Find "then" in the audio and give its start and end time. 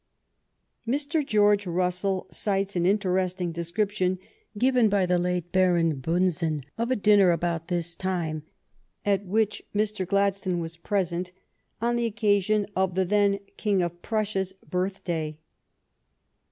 13.05-13.37